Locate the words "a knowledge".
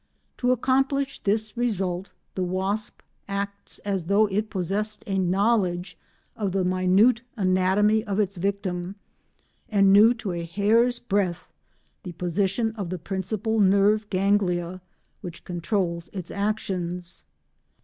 5.05-5.95